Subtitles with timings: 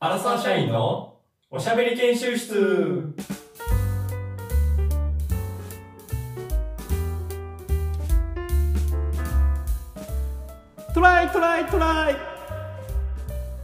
[0.00, 1.16] アラサー社員の
[1.50, 3.14] おしゃべり研修室
[10.94, 12.16] トライトライトライ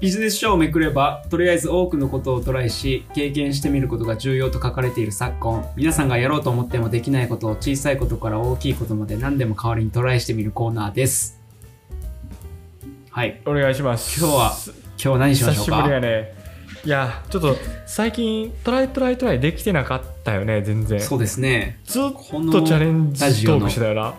[0.00, 11.40] ビジネス書をめくれば、とりあえず多くのことをトライし、経験してみることが重要と書かれている昨今、皆さんがやろうと思ってもできないことを小さいことから大きいことまで何でも代わりにトライしてみるコーナーです。
[13.10, 13.40] はい。
[13.46, 14.18] お願いします。
[14.18, 16.34] 今日は、今日は何しましょう久しぶりやかね。
[16.82, 20.98] いや、ちょっと最近トライトライトライできてなかったよね、全然。
[20.98, 21.78] そうですね。
[21.84, 22.02] ずっ
[22.50, 24.14] とチャレンジトークしてたよな。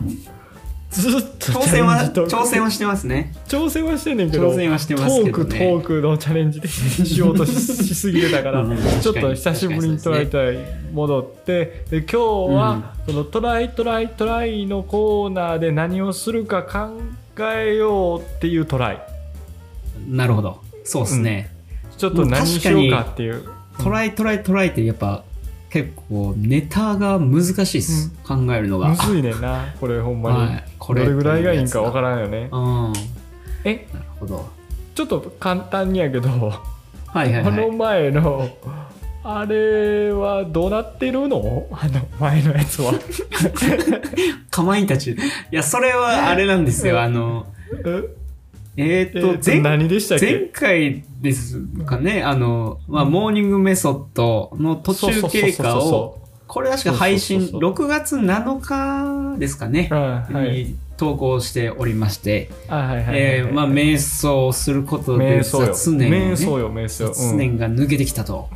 [0.91, 3.33] ずっと挑戦は、挑戦はしてますね。
[3.47, 10.57] 挑戦はしてんねんけど、挑戦はしてますけどねトークトークのチャレンジでしようとししすぎてたから、 うんちょっと久しぶりにトライトライ
[10.93, 12.17] 戻って、で今日
[12.55, 16.91] は、そのトライトライトライのコーナーで何をするか考
[17.39, 19.01] えようっていうトライ。
[20.07, 20.64] なるほど。
[20.85, 21.49] そうですね。
[21.97, 23.43] ちょっと何しようかっていう。
[23.83, 25.23] トライトライトライってやっぱ
[25.69, 28.89] 結構ネタが難しいです、考えるのが。
[28.89, 30.37] むずいねんな、これほんまに。
[30.37, 32.49] はいこれどれぐらいがいいんかわからんよね。
[32.51, 32.93] うん。
[32.93, 33.05] なる
[33.65, 33.87] え、
[34.19, 34.47] ほど。
[34.93, 37.75] ちょっと簡単にやけど、はいはいこのはい。
[37.75, 38.49] 前の、
[39.23, 41.67] あれはどうなってるの？
[41.71, 42.93] あの前のやつは。
[44.51, 45.11] かまいたち。
[45.11, 45.17] い
[45.49, 47.01] や、それはあれなんですよ。
[47.01, 47.47] あの、
[48.77, 60.51] えーっと、えーと前何でしたっ前け回ですかね、あの、まあ、モーニングメソッドの途中経過を、これ確か配信、そうそうそう6月7日ですかね、あはい。
[60.51, 65.67] に投稿しておりまして、まあ、瞑想をすることで瞑想よ。
[65.67, 67.07] 雑念をね瞑想よ、瞑想。
[67.07, 68.49] 雑念が抜けてきたと。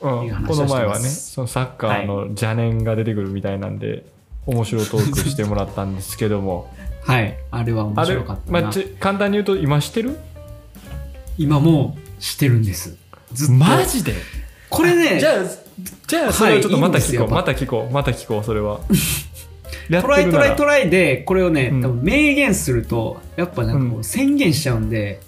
[0.00, 0.44] うん。
[0.46, 4.04] この前はね、そのサッカーの邪念が出てくるみたいなんで、
[4.46, 6.72] 面白いトークしてもらったんですけども。
[7.04, 7.36] はい。
[7.50, 8.60] あれは面白かったな。
[8.60, 10.18] まあ、ち簡単に言うと、今知ってる？
[11.36, 12.96] 今もうしてるんです。
[13.32, 13.52] ずっと。
[13.54, 14.14] マジで？
[14.70, 15.34] これね、じゃあ、
[16.06, 17.18] じゃあ、それをちょっとまた聞こう。
[17.18, 17.92] はいいいまた聞こう。
[17.92, 18.80] また聞こう、それは。
[19.90, 25.20] やトライトライトラライで、これをね、うん多分明言すると、やっぱなんかこうう宣言しちゃうんで、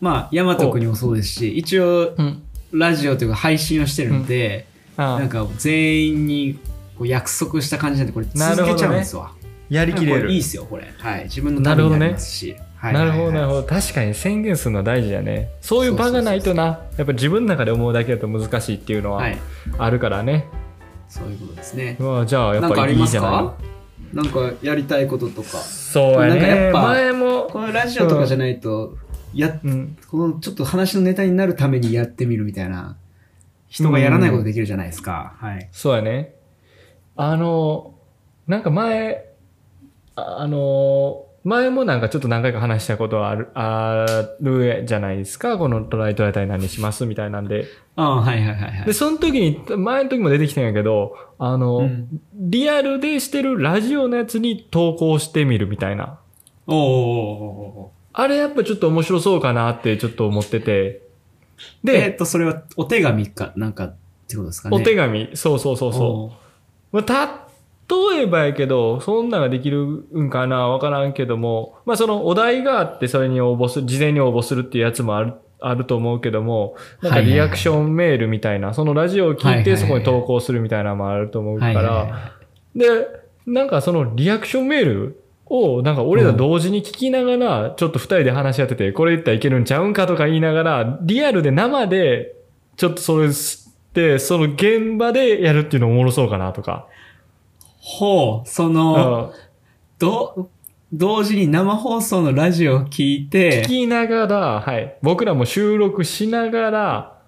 [0.00, 2.42] まあ、ヤマト君にもそうですし、一応、うん。
[2.72, 4.66] ラジオというか配信をしてるんで、
[4.96, 6.58] あなんか全員に
[6.96, 9.32] こう約束した感じなんで、これ続けちゃうんですわ。
[9.68, 10.42] やりきれるいいっ。
[10.42, 10.92] すよ、これ。
[10.96, 11.24] はい。
[11.24, 12.56] 自分のためになりますし。
[12.76, 13.66] はいなるほど、なるほほど。
[13.66, 15.48] 確かに宣言するのは大事だね。
[15.60, 19.38] そういう場がないとな、やっぱ自分の中で思うだけだと難しいっていうのははい。
[19.78, 20.46] あるからね。
[21.08, 21.96] そういうことですね。
[22.26, 23.30] じゃあ、やっぱりますりいいじゃない？
[23.30, 23.54] か
[24.12, 25.58] なんかやりたいこととか。
[25.58, 26.28] そうやね。
[26.28, 28.96] なんかやっぱ前も、このラジオとかじゃないと、
[29.34, 29.96] や、うん。
[30.08, 32.96] このちょっと話のネタになるためにやってみるみたいな、
[33.68, 35.34] 人がやらないことできるじゃないですか。
[35.38, 35.68] はい。
[35.72, 36.35] そうやね。
[37.16, 37.94] あの、
[38.46, 39.26] なんか前、
[40.14, 44.04] ああの、前もなんかちょっと何回か話したことはある、あ
[44.40, 45.58] るじゃないですか。
[45.58, 47.66] このトライトライタイ何しますみたいなんで。
[47.94, 48.94] ああ、はいはいはいはで、い。
[48.94, 56.18] その時に、前の時も出てきたんやけど、あの、うんリアルでしてるラジオのやつに投稿してみるみたいな。
[56.66, 61.02] おーおあれやっぱちょっと面白そうかなってちょっと思ってて。
[61.84, 63.94] ーえーっで、と、それはお手紙か、なんか、っ
[64.28, 64.76] てことですかね。
[64.76, 66.45] お手紙、そうそうそうそう。
[66.96, 67.46] まあ、
[68.12, 82.32] 例えばやけど、そんなができるんかなわからんけども、まあそのお題があってそれに応募する、事前に応募するっていうやつもある、あると思うけども、なんかリアクションメールみたいな、そのラジオを聞いてそこに投稿するみたいなのもあると思うから、
[82.74, 82.86] で、
[83.46, 92.34] なんかそのリアクションメールを、なんか俺ら同時に聞きながら、ちょっと二人で話し合ってて、これ言ったらいけるんちゃうんかとか言いながら、リアルで生で、
[92.76, 93.28] ちょっとそれ
[94.18, 96.86] その現場でやるっていうのおもろそうかなとか。
[97.78, 99.32] ほう、その、
[99.98, 100.50] ど、
[100.92, 104.96] 同時に生放送のラジオを聞いて聞、きながら、はい。
[105.02, 107.18] 僕らも収録しながら、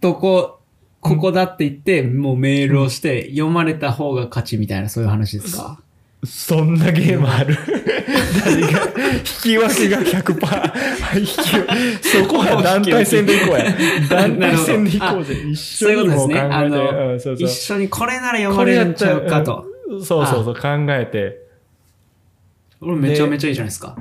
[0.00, 0.60] どこ、
[1.00, 5.80] ここだって言って、もうメールをして、読まれた方が勝ちみたいな、そういう話ですか？
[6.24, 7.56] そんなゲームある？
[8.44, 8.68] 誰が、
[9.18, 10.46] 引き分けが100%。
[10.46, 11.32] はい引き
[12.08, 13.64] そこは団体戦で行こうや。
[14.10, 15.34] 団体戦で行こうぜ。
[15.34, 17.44] 一緒にもう考えて。
[17.44, 19.64] 一緒にこれなら読まれるんちゃうかと。
[19.88, 21.48] うんそうそうそう、考えて。
[22.80, 23.96] 俺めちゃめちゃいいじゃないですか。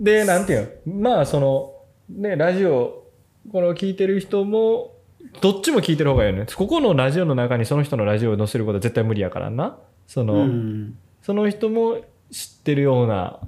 [0.00, 1.10] で、なんていうの？
[1.10, 1.72] まあ、その、
[2.10, 3.04] ね、ラジオ、
[3.52, 4.96] この聞いてる人も、
[5.40, 6.46] どっちも聞いてる方がいいよね。
[6.54, 9.78] ここのラジオの中にその人のラジオを載せることは絶対無理やからな。
[10.06, 10.98] その、うん。
[11.22, 13.38] その人も知ってるような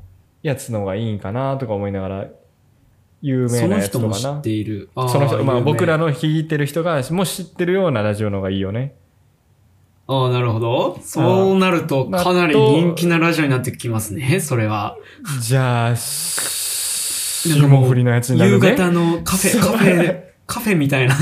[0.42, 2.26] やつの方がいいんかなとか思いながら、
[3.20, 4.50] 有名なそのやつとかな人も知って。
[4.50, 4.90] いる。
[4.94, 8.94] その人、まあ僕らの弾いてる人が、もう知ってるようなラジオの方がいいよね。
[10.06, 10.98] ああ、なるほど。
[11.02, 14.96] そうなると、かなり人気なラジオになってきますね、それは。
[15.40, 18.68] じゃあ、そ霜降りのやつになるね。
[18.70, 21.16] 夕方のカフェ、カフェ、カフェみたいな、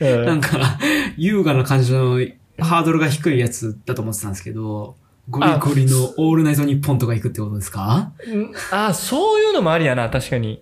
[0.00, 0.78] うんなんか、
[1.16, 2.18] 優雅な感じの
[2.58, 4.96] ハードルが低いやつだと思ってたんですけど、
[5.30, 8.12] ゴリゴリのオールナイトニッポンとか行くってことですか？
[8.26, 10.54] うんあ、そういうのもありやな、確かに。
[10.54, 10.60] い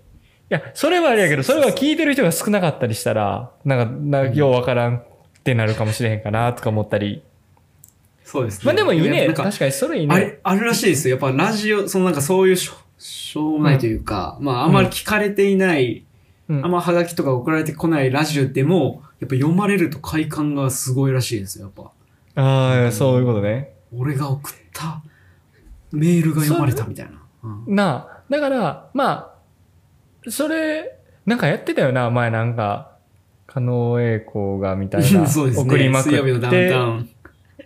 [0.48, 5.04] や、それはありやけど、それは聞いてる人が少なかったりしたら、なんか、なようわからんっ
[5.44, 7.22] てなるかもしれへんかな、とか思ったり。
[8.24, 8.62] そうですね。
[8.64, 9.26] まあでもいいね。
[9.26, 10.14] なんか確かにそれいいね。
[10.14, 11.16] あれ、あるらしいですよ。
[11.16, 16.04] やっぱラジオ、そのなんかそういうしょしょうもないというか、まああんまり聞かれていない、
[16.48, 21.92] うんあんまハガキとか送られてこないラジオでも、やっぱ読まれると快感がすごいらしいですよ、やっ
[22.34, 22.42] ぱ。
[22.42, 23.70] ああ、そういうことね。
[23.94, 25.02] 俺が送った
[25.92, 27.12] メールが読まれたみたいな。
[27.12, 27.20] うん
[27.74, 29.34] なあ、だから、ま
[30.26, 32.92] あ、それ、なんかやってたよな、前なんか、
[33.46, 35.26] 加納栄子がみたいな。
[35.26, 35.64] そうですね。
[35.64, 36.18] 送りまくって。
[36.18, 37.08] 水曜日のダウンタウン。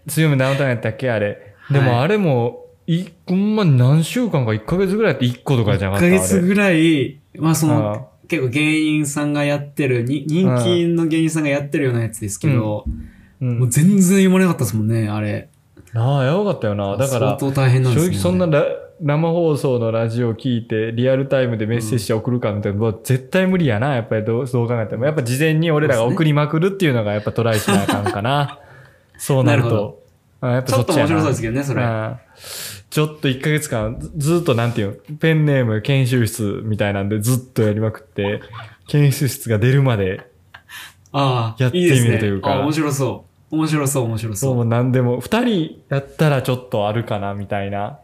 [0.07, 1.55] 水曜日のダウンタウンやったっけあれ。
[1.71, 15.51] ではいもあれも、い、ほんまに何週間か1ヶ月ぐらいやって1個とかじゃな1かったヶ月ぐらい、まあその、あ結構芸人さんがやってる、に人気の芸人さんがやってるようなやつですけど、うんもう全然読まれなかったですもんね、あれ。
[15.95, 16.97] なあ、やばかったよな。
[16.97, 18.17] だから、相当大変なんです正ね。
[18.17, 18.67] 直そんなラ
[19.01, 23.95] 生放送のラジオを聞いて、リアルタイムでメッセージ送るかみたいな、もう絶対無理やな。
[23.95, 25.05] やっぱりどうどう考えても。
[25.05, 28.59] やっぱ事前に俺らが送りまくるっていうのがやっぱトライしなあかんかな。
[29.19, 30.03] そうなると。
[30.41, 31.83] あやっぱちょっと面白そうですけけどね、それ。
[32.91, 38.41] ちょっと1ヶ月間ずずっとなんていうの、ペンネーム研修室みたいなんでずっとやりまくって、
[38.89, 40.21] 研修室が出るまで、
[41.13, 43.34] ああ、やってみるというかあ面白そう。
[43.55, 47.99] 面白そう、面白そうもそう何でも、2人やったらちょっとあるかなみたいな。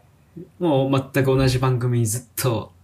[0.59, 0.63] う。
[0.63, 2.81] もう全く同じ番組にずっと、うん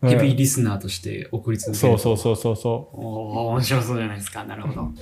[0.00, 1.92] ヘビーリスナーとして送り続ける。
[1.92, 2.96] そうそうそうそうそう。
[2.96, 4.44] おー面白そうじゃないですか。
[4.44, 4.92] なるほど。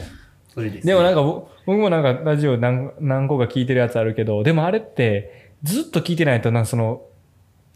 [0.55, 7.03] それです、でもなんかぼ僕もなんかラジオ何何個か聞いてるやつあるけど、でもあれってずっと聞いてないとなんかその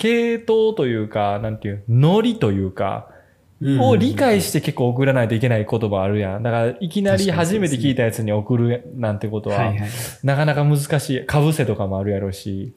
[0.01, 3.11] 系統というか、なんていう、ノリというか、
[3.63, 6.43] を理解して結構送らないといけない言葉あるやん。
[6.43, 9.75] だからいきなり初めて聞いたやつに送るなんてことは。
[10.23, 11.27] なかなか難しい。
[11.27, 12.75] かぶせとかもあるやろうし。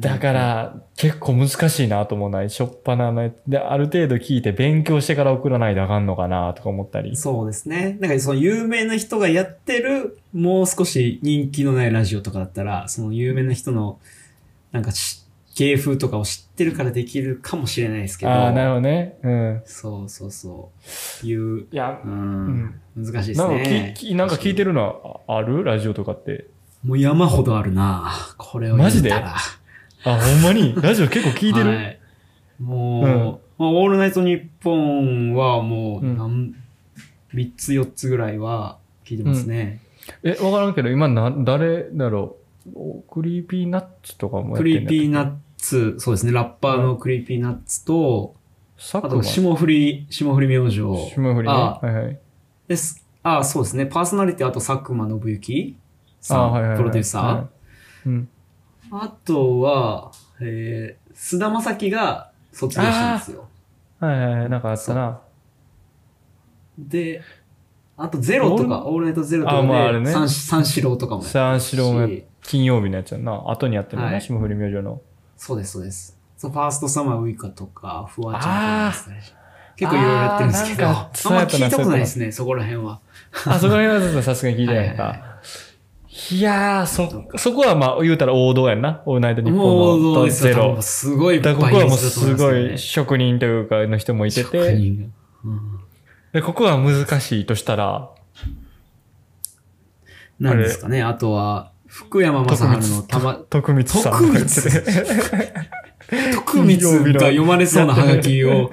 [0.00, 2.50] だから結構難しいなと思うない。
[2.50, 7.16] しょっぱなのである程度聞いて勉強してから送らないとあかんのかなとか思ったり。
[7.16, 7.98] そうですね。
[8.00, 13.98] なんかその有名な人がやってる、もう少し人気のないラジオとかだったら、その有名な人の、
[14.72, 15.24] なんかし
[15.60, 18.32] 芸風とかを知ってるからできるかもしれないですけど。
[18.32, 19.18] ああ、なるほどね。
[19.22, 19.62] うん。
[19.66, 20.70] そうそうそ
[21.22, 21.26] う。
[21.26, 23.94] いう、いやう、うんん、難しいですね。
[24.14, 25.62] なんか聞いてるのあある？
[25.62, 26.46] ラジオとかって。
[26.82, 29.36] もう山ほどあるなこれを言ったら。
[30.04, 30.74] あ、ほんまに？
[30.80, 32.00] ラジオ結構聞いてる、はい。
[32.58, 36.54] もう、まあ、オールナイトニッポンはもう、うんなん、
[37.34, 39.82] 3つ4つぐらいは聞いてますね。
[40.22, 42.40] え、わからんけど、今な、誰だろう？
[42.74, 48.34] お Creepy Nuts とかもやってんだ Creepy Nuts、そうですね、ラッパーの Creepy Nuts と、
[48.94, 50.76] あと、霜降り、霜降り明星。
[51.10, 51.54] 霜降りね。
[51.54, 52.18] あはいはい。
[52.66, 53.06] です。
[53.22, 53.86] あ、そうですね。
[53.86, 55.76] パーソナリティ、あと、佐久間信之
[56.20, 56.78] さん、あはいはいはい。
[56.78, 57.34] プロデューサー。
[57.34, 57.60] はい
[58.06, 58.28] うん。
[58.90, 63.48] あとは、えー、菅田将暉が卒業したんですよ。
[64.00, 64.50] はいはいはい。
[64.50, 65.20] なんかあったな。
[66.78, 67.22] で、
[67.96, 73.44] あとゼロとか、オールナイトゼロとかあまああれで、ね三三四郎とかも三四郎もやし金曜日のやつやんな。
[73.46, 75.02] 後にやってるのね、はい霜降り明星の。
[75.40, 76.18] そうです、そうです。
[76.36, 79.34] そうファーストサマーウイカとか、フワちゃんとかもやってたりし
[79.76, 81.00] 結構いろいろやってるんですけど、あんま
[81.44, 83.00] 聞いたことないですね、そこら辺は。
[83.46, 85.40] あ、そこら辺はさすがに聞いてないはいはいか。
[86.30, 89.02] いやー、そ、そこはまあ言うたら王道やんな。
[89.06, 90.82] オールナイトニッもうポンのゼロよ。。
[90.82, 95.08] すごいだここはもうすごい職人というかの人もいてよね職て、人が
[95.44, 95.80] うん
[96.34, 98.10] で、ここは難しいとしたら、
[100.38, 101.02] なんですかね。
[101.02, 104.50] あとは、福山雅治のたま、徳光さん徳光て。
[106.34, 108.70] 徳光が読まれそうなハガキを、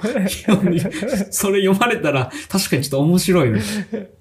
[1.31, 3.61] それ読まれたら、確かにちょっと面白いね。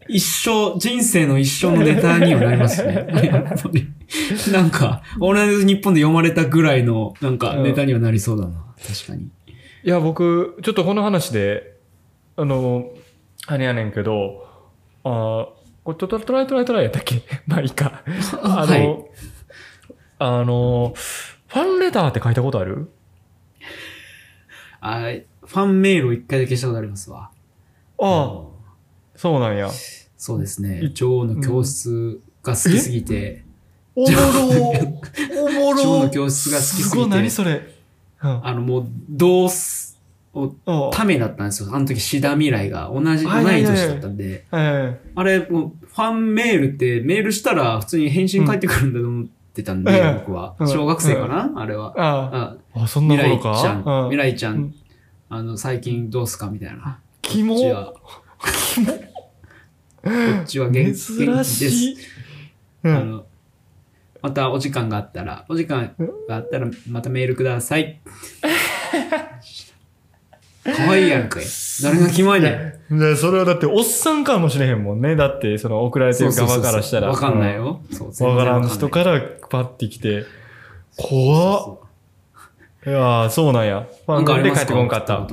[0.09, 3.07] 一生、人生の一生のネタにはなりますね。
[3.23, 3.87] やっぱり。
[4.51, 8.65] なんか、オールナイトニッポンで読まれたぐらいの、なんか、ネタにはなりそうだな。
[8.87, 9.25] 確かに。
[9.25, 9.29] い
[9.85, 11.75] や、僕、ちょっとこの話で、
[12.37, 12.91] あの、
[13.47, 14.47] あれやねんけど、
[15.05, 15.56] あー
[15.87, 17.23] これトトトライトライトライやったっけ？
[17.47, 18.03] まあいいか。
[18.43, 19.05] あの、はい。
[20.19, 22.91] あの、ファンレターって書いたことある？
[24.81, 25.13] あ
[25.45, 27.31] ファンメールを一回だけしたことありますわ。
[28.01, 28.43] ああ、
[29.15, 29.71] そうなんや。
[30.17, 30.81] そうですね。
[30.83, 30.93] い。
[30.93, 33.45] 女王 の教室が好きすぎて、
[33.95, 34.49] おもろ
[35.45, 37.63] おも女王の教室が好きすすごい、ぎて、何それ？
[38.25, 38.45] うん。
[38.45, 39.86] あのもう、同す、
[40.93, 41.71] ためだったんですよ。
[41.73, 44.45] あの時、シダ未来が同じ、同はい年だったんで。
[44.53, 50.65] えあれ、もう、ファンメールって、メールしたら普通に返信返ってくるんだと思ってたんで、うん僕はう。
[50.65, 51.95] ん小学生かな、あれは。
[51.97, 53.59] ああそんな未頃か？
[53.59, 54.75] 来ちゃん、うん未来ちゃうんん
[55.31, 56.49] あの、最近どうすか？
[56.51, 56.99] みたいな。
[57.23, 57.93] キモこっちは、
[60.05, 60.11] こ
[60.43, 61.15] っちは元気です。。
[62.85, 62.95] うん。
[62.95, 63.25] あの、
[64.23, 65.95] またお時間があったら、お時間
[66.29, 68.01] があったらまたメールください。
[70.75, 71.45] かわいいやんかい。
[71.83, 72.99] 誰がキモいねん。
[72.99, 75.17] でそれはだっておっさんかもしれへんもんね。
[75.17, 77.09] だって、その送られてる側からしたら。
[77.09, 77.81] わかんないよ。
[78.21, 80.25] わからん人からパッて来て、
[80.97, 81.79] 怖っ。
[82.87, 83.89] いやー、そうなんや。
[84.07, 85.27] ファンレで帰ってこんかった。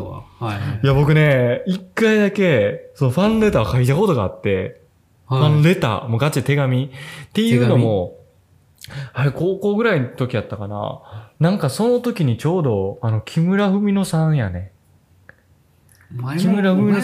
[0.83, 4.81] いや、僕ね、一回だけ、そのファンレター書いたことがあって、
[5.29, 6.85] ファンはいレター、もうガチで手紙。
[6.85, 8.17] っていうのも、
[9.13, 11.31] あれ、高校ぐらいの時やったかな。
[11.39, 14.72] なんかその時にちょうど、あの、木村文乃さんやね。
[16.15, 17.01] 前も木村文乃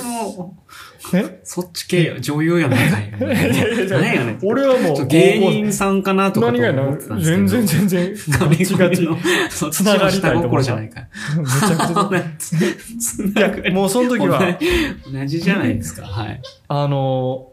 [1.14, 1.40] え？
[1.44, 3.12] そっち系や、女優やないかい。
[3.20, 4.40] 何やねん。
[4.44, 6.98] 俺はもう、芸人さんかなとかと何がや。
[7.20, 9.08] 全然全然、ガチガチ。
[9.08, 9.18] め
[9.50, 11.02] そっちつながりたいと思 ったの下心じゃないか。
[11.02, 13.00] ちゃくちゃ。
[13.00, 14.58] つながりもうその時は、
[15.12, 16.06] 同じじゃないですか。
[16.06, 16.42] はい。
[16.68, 17.48] あの、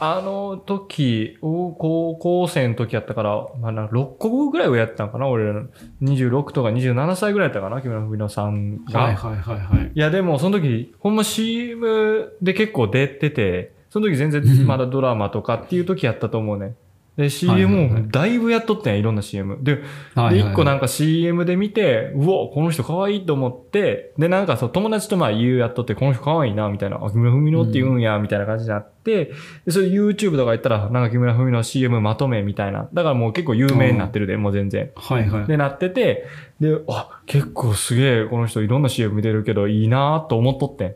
[0.00, 5.62] あの時、お高校生の時やったから、まあ、な6個ぐらいをやってたんかな俺ら。
[6.02, 9.00] 26とか27歳ぐらいやったかな木村文乃さんが。
[9.00, 9.92] はいはいはいはい。
[9.94, 16.74] いや、でも、その時、ほんま CM で結構出てて、その時全然まだドラマとかっていう時やったと思うね。
[17.16, 19.58] で、CM はいもだいぶやっとってんや、いろんな CM。
[19.62, 29.32] で、で、一個なんか CM で見て、うわ、この人可愛いと思って、で、なんかそう、友達とまあ言うやっとって、この人可愛いな、みたいな、あ、木村文乃って言うんや、みたいな感じになって、
[29.64, 32.88] で、それ YouTube とか言ったら、なんか木村文乃 CM まとめみたいな。
[32.92, 34.90] だからもう結構有名になってるで、もう全然。
[34.96, 35.46] はいはい。
[35.46, 36.26] で、なってて、
[36.58, 40.94] で、あ、結構すげえ、この人いろんな CM 見てるけど、いいなと思っとってん。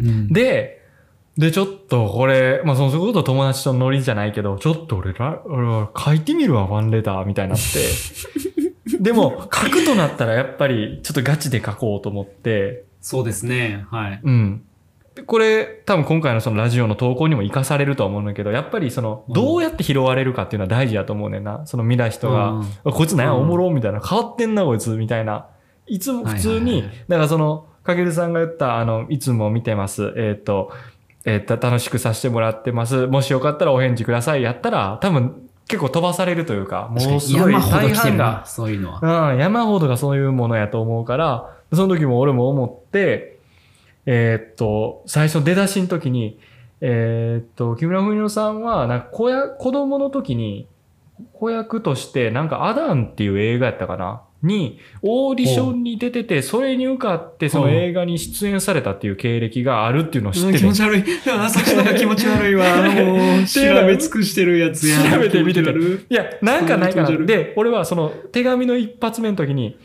[0.00, 0.83] うんで、
[1.36, 8.98] で、ちょっとこれ、まあ、その、こそ友達とノリじゃないけど、ちょっと俺ら、俺は書いてみるわ、ファンレターみたいになって。
[9.00, 13.84] でも、書くとなったらやっぱり、ちょっとガチで書こうと思って、そうですね。
[13.90, 14.20] はい。
[14.22, 14.62] うん。
[15.14, 21.66] でこれ、多分今回のそのラジオの投稿にも活かされるとは思うんだけど、やっぱりその、どうやって拾われるかっていうのは大事だと思うねんな。
[21.66, 25.46] その見た人が、うんあこいつなんや、うんおもろみたいな、変わってんな、こいつ、みたいな。
[25.86, 30.14] いつも普通にだからその、かけるさんが言った、あの、いつも見てます。
[30.16, 30.72] えっ、と、
[31.24, 33.06] えっ、と、楽しくさせてもらってます。
[33.06, 34.42] もしよかったらお返事ください。
[34.42, 39.32] やったら、多分、結構飛ばされるというか、もうすごい大半が、、そういうのは。
[39.32, 43.38] うん、山ほどがそういうものやと思うから、その時も俺も思って、
[44.06, 46.38] えーっと、最初出だしの時に、
[46.82, 50.66] えーっと、木村文乃さんは、なんか子や、子供の時に、
[51.32, 61.04] 子役として、なんかアダンっていう映画やったかなに、オーディションに出てて、それに受かって、その映画に出演されたっていう経歴があるっていうのを知ってて気持、ち悪い。
[61.30, 62.64] あ、そっちの方が気持ち悪いわ。
[63.04, 65.10] もう、調べ尽くしてるやつや。
[65.10, 67.10] 調べてみてて気持ち悪いいや、なんかないかな。
[67.10, 69.78] で、俺はその手紙の一発目の時に、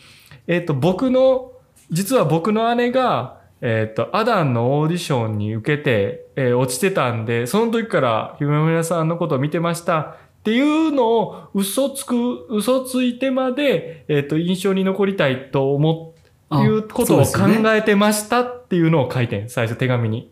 [0.47, 1.53] えっ、と、僕の、
[1.91, 10.17] 実は僕の姉が、えっ、と、アダンのオーディションに受けて、えー落ちてたんで、その時から、ひめむらさんのことを見てました。
[10.49, 16.15] っていうのを嘘つく、嘘ついてまで、えっ、と、印象に残りたいと思
[16.49, 20.31] あう、いうことを考えてましたっていうのを書いてん、最初手紙に。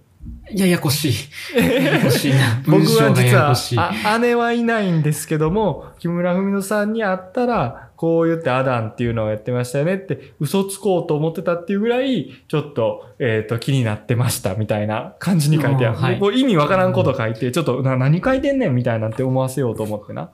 [0.51, 1.13] ややこしい。
[1.57, 2.62] ややこしいな。
[2.65, 3.36] 僕は実
[3.77, 20.31] は姉はいないんですけども木村文乃さんに会ったらこう言ってアダンっていうのをやってましたよねって嘘つこうと思ってたっていうぐらいちょっと,、えー、と気になってましたみたいな感じに書いてある、うんはいこう意味わからんこと書いてちょっとな何書いてんねんみたいなんて思わせようと思ってな。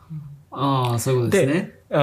[0.54, 1.72] ああ、そういうことですね。
[1.90, 2.00] う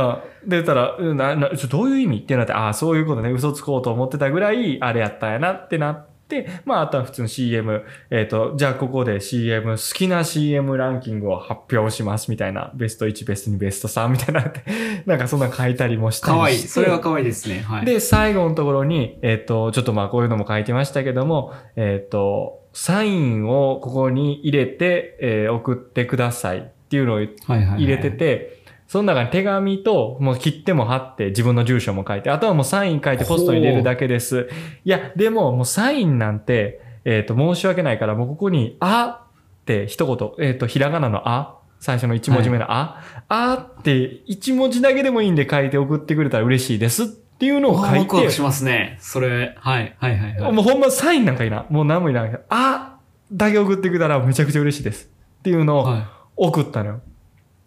[0.47, 0.49] ん。
[0.49, 14.63] で、たら、うんな、な、どういう意味ってなって、ああ、そういうことね、嘘つこうと思ってたぐらい、あれやったんやなってなって、まあ、あとは普通の CM、えっ、と、じゃあここで CM、好きな CM ランキングを発表しますみたいな、ベスト1、ベスト2、ベスト3みたいなって、
[15.05, 16.39] なんかそんな書いたりもしたりして。
[16.39, 16.59] かわいい。
[16.59, 17.61] それはかわいいですね。
[17.61, 17.85] はい。
[17.85, 28.60] で、最後のところに、えっ、と、ちょっとまあこういうのも書いてましたけども、えっ、と、サインをここに入れて、えー送ってくださいっていうのをはいはいはい入れてて、
[28.91, 34.51] その中に手紙と、もう切っても貼って、自分の住所も書いて、あとはもうサイン書いてポストに入れるだけです。
[34.85, 39.27] いや、でももうサインなんて、えっ、と、申し訳ないから、もうここに、あ
[39.61, 48.99] って一言、えっ、と、ひらがなのあ、最初の一文字目のあ、あって一文字だけでもいいんで書いて送ってくれたら嬉しいですっていうのを書いてワクワク、しますね。
[49.01, 50.35] それ、はい、はい、はい。
[50.37, 51.65] はいもうほんまサインなんかいいな。
[51.71, 52.41] もう何もいらない。
[52.49, 52.99] あ
[53.33, 55.09] だけ送ってくれたらめちゃくちゃ嬉しいです。
[55.39, 57.01] っていうのをは送ったのよ。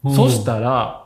[0.06, 0.14] い。
[0.14, 1.03] そしたら、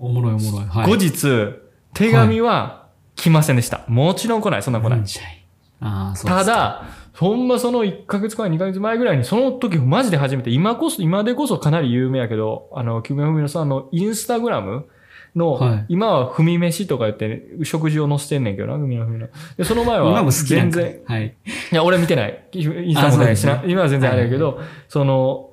[0.00, 0.66] おもろいおもろい。
[0.68, 0.90] はい。
[0.90, 1.54] 後日、
[1.94, 3.84] 手紙は来ませんでした。
[3.88, 4.62] もちろん来ない。
[4.62, 5.00] そんな来ない。
[5.00, 5.46] んじゃい。
[5.80, 6.84] ああ、そうただ、
[7.14, 14.86] ほんまその1ヶ月か2ヶ月前ぐらいに、その時マジで初めて、今こそ、今でこそかなり有名やけど、あの、木村文乃さんのインスタグラム
[15.34, 19.28] の、はい今は踏み飯とか言って、食事を載せてんねんけどな、みんなみんな。
[19.56, 21.34] で、その前は、全然、はい。
[21.72, 22.48] いや、俺見てない。
[22.52, 23.62] インスタもないしな。
[23.62, 25.50] ね今は全然あれやけど、その、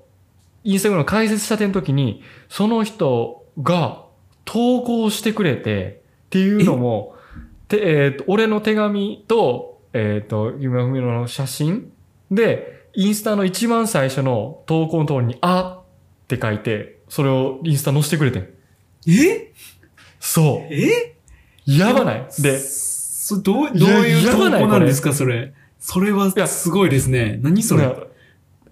[0.63, 4.02] インスタグラムの解説したての時に、その人が
[4.45, 7.15] 投稿してくれて、っていうのも、
[7.67, 11.91] てえっ、と、俺の手紙と、えっ、と、夢ふみの写真
[12.31, 18.49] で、インスタの一番最初の投稿のところに、あって書いて、それをインスタ載せてくれてん。
[19.07, 19.51] え？
[20.19, 20.73] そう。
[20.73, 21.15] え？
[21.65, 22.27] やばない？
[22.39, 25.53] で、そどう、どういう投やばない稿なんですか、それ？
[25.79, 27.39] それはやすごいですね。
[27.41, 27.85] 何それ？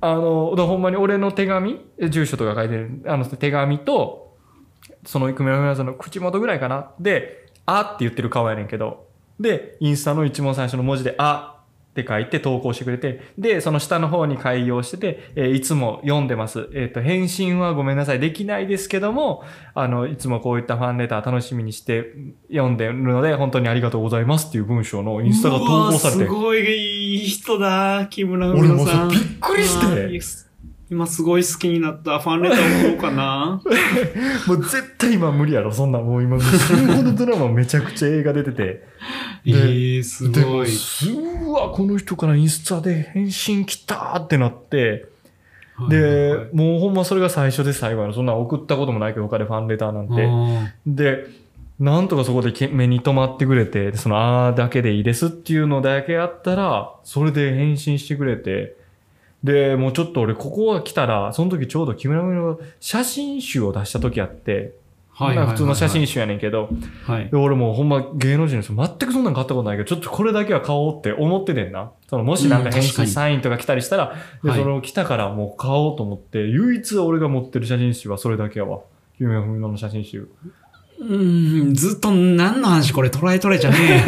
[0.04, 4.31] あの、ほんまに俺の手紙、え住所とか書いてる、あの手紙と、
[5.06, 6.92] その久米村さんの口元ぐらいかな。
[7.00, 9.08] で、あって言ってる顔やねんけど、
[9.40, 11.58] で、インスタの一番最初の文字で、あ
[11.92, 16.70] って書いて投稿してくれて、で、その下の方に開業してて、えーいつも読んでます。
[16.74, 19.44] えっ、と、返信はごめんなさい、できないですけども、
[19.74, 22.14] あの、いつもこういったファンレター楽しみにして
[22.50, 26.42] 読んでるので、本当にありがとうございますっていう文章のインスタが投稿されてうわす。
[26.42, 29.12] ごいいい人だ、木村俺も文乃さん。
[29.12, 30.51] さびっくりして
[30.92, 32.20] 今すごい好きになった。
[32.20, 33.62] ファンレター送ろうかな？
[34.46, 36.00] もう絶対今無理やろ、そんな。
[36.00, 38.84] もう今、死ぬほどドラマめちゃくちゃ映画出てて。
[39.48, 40.68] えでー、すでも、ごい。
[40.68, 45.10] すうわ、この人からインスタで返信来たーってなって、
[45.76, 48.14] はいはいもうほんまそれが最初で最後やの。
[48.14, 50.28] そんな送ったこともないけど、他でファンレターなんて。
[50.30, 51.26] あで、
[51.80, 54.18] なんとかそこでけ目に留まってくれて、でその、
[54.48, 58.76] あーだけでいいですっていうのだけあったら、それで返信してくれて、
[59.44, 66.70] で、もうちょっと俺、ここが来たら、その時ちょうど木村組の写真集を出した時あって、ーはい普通の写真集やねんけど、
[67.06, 67.38] はいで。
[67.38, 71.92] 俺もうほんま芸能人の人全くそんなん買ったことないけど、ちょっとこれだけは買おうって思っててんな。
[72.10, 78.80] そのもしなんか返うん確かに信サインとか来たりしたら、で、はいそれを来たからもう買おうと思って、唯一俺が持ってる写真集はそれだけやわ。
[79.20, 80.30] 木村文乃の写真集。
[81.02, 84.06] うーん、ずっと何の話これトライトライじゃねえ。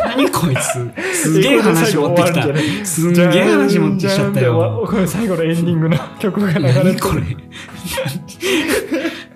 [0.16, 1.22] 何こいつ。
[1.22, 2.42] すげえ話持ってきた。
[2.84, 4.86] すんげえ話持ってきちゃったよ。
[4.88, 7.36] これ最後のエンディングの曲が流れて何これ。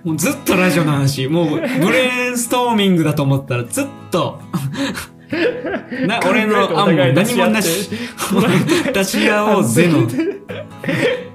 [0.05, 1.27] もうずっとラジオの話。
[1.27, 4.41] もうブレインストーミングだと思ったらずっと。
[6.07, 7.91] な、俺の案も何もなし。
[8.93, 10.09] 出し合おうぜの。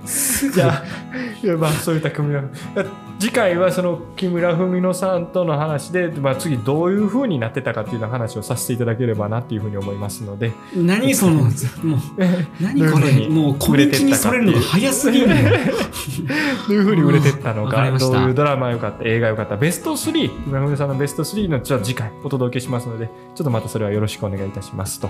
[0.53, 2.43] じゃあ、まあそういった組み合わ
[2.75, 2.85] せ。
[3.19, 10.53] 次回はその木村文乃さんとの話で、まあ次どういう風になってたかっていうの話をさせていただければなっていうふうに思いますので。
[10.75, 11.49] 何その、もう、
[12.63, 13.27] 何これ。
[13.27, 15.71] もう小道にそれるのが早すぎるね。
[16.67, 25.09] どういう風に売れてったのか、どういうドラマ良かった、映画良かった、ベスト3、木村文乃さんのベスト3のちょっと次回お届けしますので、ちょっとまたそれはよろしくお願いいたしますと。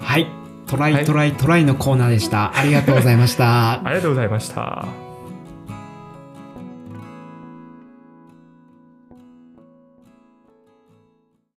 [0.00, 0.43] はい。
[0.66, 2.56] トライトライトライのコーナーでした。
[2.56, 3.84] ありがとうございました。
[3.84, 5.03] ありがとうございました。